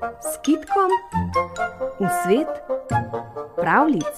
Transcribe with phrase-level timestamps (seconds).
[0.00, 0.90] s kitkom
[2.00, 2.48] v svet
[3.56, 4.16] pravlic.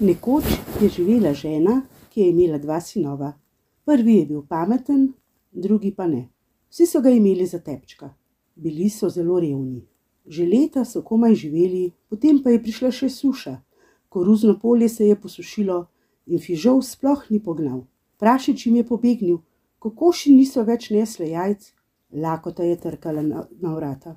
[0.00, 0.44] Nekoč
[0.80, 1.82] je živela žena,
[2.12, 3.32] ki je imela dva sinova.
[3.84, 5.12] Prvi je bil pameten,
[5.52, 6.28] drugi pa ne.
[6.68, 8.12] Vsi so ga imeli za tepčka.
[8.54, 9.80] Bili so zelo revni.
[10.26, 13.56] Že leta so komaj živeli, potem pa je prišla še suša.
[14.08, 15.86] Koruzno polje se je posušilo
[16.26, 17.84] in fižol sploh ni pognal.
[18.18, 19.38] Prašič jim je pobegnil,
[19.78, 21.72] kokoši niso več nesle jajc,
[22.12, 24.16] lakota je trkala na, na vrata.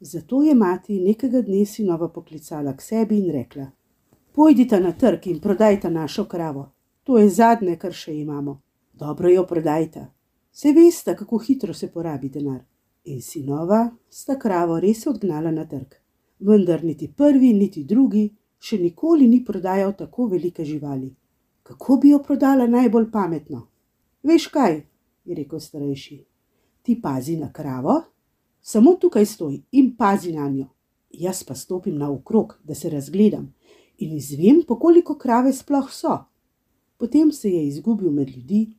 [0.00, 3.70] Zato je mati nekega dne sinova poklicala k sebi in rekla:
[4.32, 6.70] Pojdite na trg in prodajte našo kravo.
[7.04, 8.60] To je zadnje, kar še imamo.
[8.92, 10.06] Dobro jo prodajte.
[10.52, 12.60] Se veste, kako hitro se porabi denar.
[13.04, 15.94] In sinova sta kravo res odgnala na trg.
[16.40, 18.26] Vendar niti prvi, niti drugi
[18.58, 21.14] še nikoli ni prodajal tako velike živali.
[21.66, 23.68] Kako bi jo prodala najbolj pametno?
[24.22, 24.76] Veš kaj,
[25.24, 26.24] je rekel starejši.
[26.82, 28.02] Ti pazi na kravo,
[28.60, 30.68] samo tukaj stoj in pazi na njo.
[31.10, 33.54] Jaz pa stopim na okrog, da se razgledam
[33.98, 36.18] in izvem, koliko krave sploh so.
[36.96, 38.76] Potem se je izgubil med ljudi,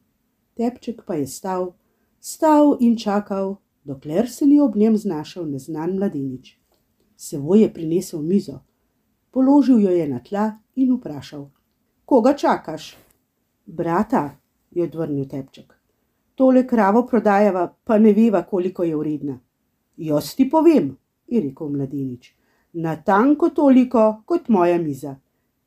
[0.55, 1.73] tepček pa je stal,
[2.19, 6.55] stal in čakal, dokler se ni ob njem znašel neznan mladenič.
[7.17, 8.61] Seboj je prinesel mizo,
[9.31, 11.49] položil jo je na tla in vprašal:
[12.07, 12.97] Koga čakaš?
[13.65, 14.37] Brata,
[14.71, 15.73] je odvrnil tepček.
[16.35, 19.35] Tole kravo prodajava, pa ne veva, koliko je vredna.
[19.97, 20.93] Jaz ti povem,
[21.27, 22.31] je rekel mladenič.
[22.73, 25.17] Natanko toliko kot moja miza.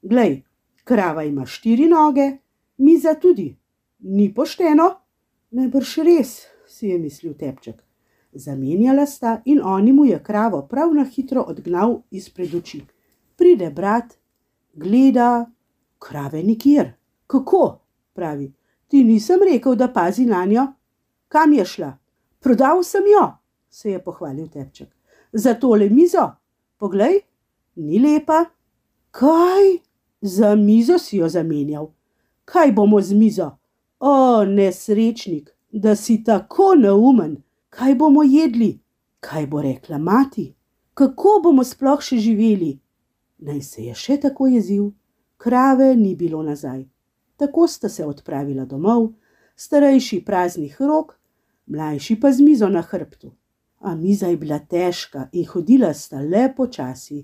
[0.02, 0.40] Glej,
[0.84, 2.30] krava ima štiri noge,
[2.78, 3.50] miza tudi.
[3.98, 4.88] Ni pošteno?
[5.50, 6.34] Najbrž res,
[6.66, 7.84] si je mislil tepček.
[8.32, 12.86] Zamenjala sta in oni mu je kravo prav na hitro odgnal izpred oči.
[13.36, 14.16] Pride brat,
[14.72, 15.50] gleda,
[16.00, 16.92] krave nikjer.
[17.26, 17.80] Kako?
[18.20, 18.52] pravi.
[18.88, 20.66] Ti nisem rekel, da pazi na njo.
[21.28, 21.92] Kam je šla?
[22.40, 23.26] Prodal sem jo,
[23.70, 24.88] se je pohvalil tepček.
[25.32, 26.26] Za tole mizo,
[26.76, 27.20] poglej,
[27.76, 28.44] ni lepa.
[29.10, 29.78] Kaj?
[30.20, 31.88] Za mizo si jo zamenjal.
[32.44, 33.50] Kaj bomo z mizo?
[34.00, 37.36] O, nesrečnik, da si tako neumen.
[37.70, 38.80] Kaj bomo jedli?
[39.20, 40.54] Kaj bo rekla mati?
[40.94, 42.78] Kako bomo sploh še živeli?
[43.38, 44.90] Naj se je še tako jezil,
[45.40, 46.84] krave ni bilo nazaj.
[47.36, 49.12] Tako sta se odpravila domov,
[49.56, 51.14] starejši praznih rok,
[51.66, 53.32] mlajši pa z mizo na hrbtu.
[53.78, 57.22] A miza je bila težka in hodila sta le počasi.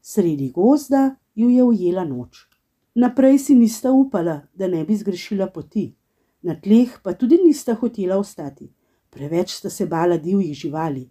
[0.00, 2.46] Sredi gozda ju je ujela noč.
[2.94, 5.94] Naprej si nista upala, da ne bi zgrešila poti,
[6.42, 8.72] na tleh pa tudi nista hotela ostati,
[9.10, 11.10] preveč sta se bala divjih živali.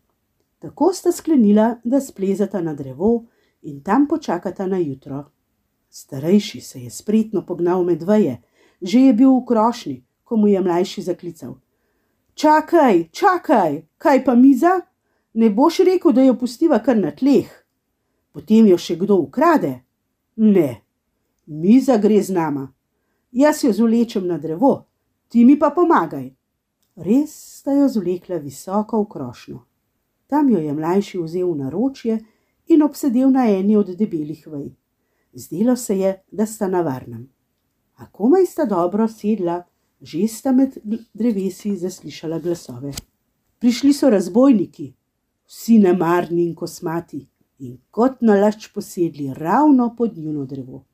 [0.60, 3.26] Tako sta sklenila, da splezata na drevo
[3.62, 5.30] in tam počakata na jutro.
[5.90, 8.42] Starejši se je spretno pognal med veje,
[8.82, 11.58] že je bil v krošni, ko mu je mlajši zaklical:
[12.34, 14.82] Čakaj, čakaj, kaj pa miza?
[15.34, 17.50] Ne boš rekel, da jo pustiva kar na tleh.
[18.32, 19.82] Potem jo še kdo ukrade?
[20.38, 20.82] Ne,
[21.46, 22.70] miza gre z nama.
[23.32, 24.86] Jaz jo zvlečem na drevo,
[25.28, 26.30] ti mi pa pomagaj.
[26.96, 29.60] Res sta jo zvlekla visoko v krošno.
[30.28, 32.20] Tam jo je mlajši vzel v naročje
[32.68, 34.70] in obsedel na eni od debelih vej.
[35.34, 37.30] Zdelo se je, da sta na varnem.
[37.96, 39.64] A komaj sta dobro sedla,
[40.02, 40.78] že sta med
[41.14, 42.94] drevesi zaslišala glasove.
[43.60, 44.94] Prišli so razbojniki,
[45.46, 47.26] vsi nemarni in kosmati,
[47.60, 50.86] in kot nalašč posedli ravno pod njuno drevo.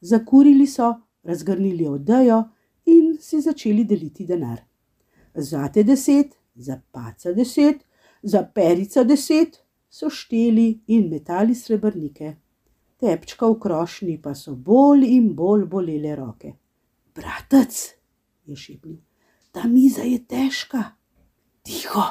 [0.00, 2.42] Zakurili so, razgrnili odejo
[2.84, 4.60] in si začeli deliti denar.
[5.34, 7.84] Zate deset, za paca deset,
[8.22, 12.41] za perica deset, so šteli in metali srebrnike
[13.02, 16.54] tepčka v krošnji pa so bolj in bolj bolele roke.
[17.14, 17.74] Bratec,
[18.46, 19.00] je šipnil,
[19.50, 20.94] ta miza je težka.
[21.66, 22.06] Tiho,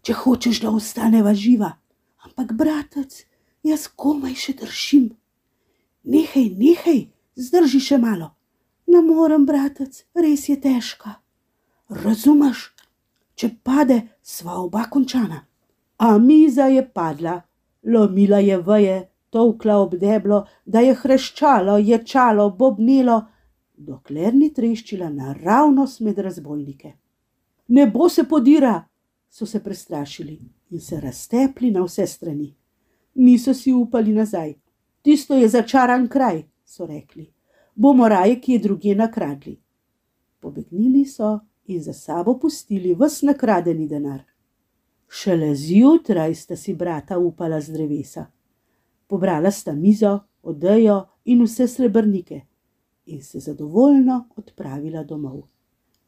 [0.00, 1.76] če hočeš, da ostaneva živa.
[2.24, 3.24] Ampak, bratec,
[3.64, 5.12] jaz komaj še držim.
[6.08, 7.06] Nehaj, nehaj,
[7.36, 8.32] zdrži še malo.
[8.88, 11.20] Ne morem, bratec, res je težka.
[11.92, 12.72] Razumeš,
[13.36, 15.44] če pade, sva oba končana.
[16.02, 17.42] A miza je padla,
[17.84, 18.98] lomila je veje,
[19.32, 23.22] tolkla ob deblo, da je hreščalo, ječalo, bobnilo,
[23.72, 26.92] dokler ni treščila naravnost med razbojnike.
[27.68, 28.74] Ne bo se podira,
[29.32, 30.38] so se prestrašili
[30.70, 32.50] in se raztepli na vse strani.
[33.14, 34.52] Niso si upali nazaj.
[35.02, 37.30] Tisto je začaran kraj, so rekli.
[37.74, 39.56] Bomo raje kje druge nakradli.
[40.40, 44.20] Pobegnili so in za sabo pustili vs nakradeni denar.
[45.08, 48.26] Šele zjutraj sta si brata upala z drevesa.
[49.12, 52.40] Pobrala sta mizo, odejo in vse srebrnike.
[53.06, 55.42] in se zadovoljno odpravila domov.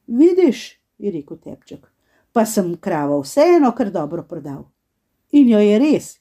[0.06, 1.92] Vidiš, je rekel tepček,
[2.32, 4.64] pa sem kravo vseeno kar dobro prodal.
[5.30, 6.18] In jo je res,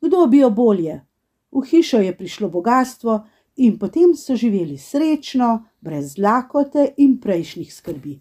[0.00, 1.00] kdo bi jo bolje?
[1.50, 3.24] V hišo je prišlo bogatstvo
[3.56, 8.20] in potem so živeli srečno, brez lakote in prejšnjih skrbi.